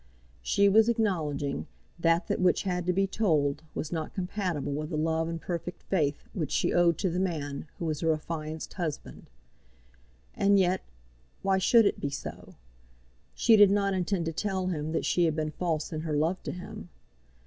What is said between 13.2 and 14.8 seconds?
She did not intend to tell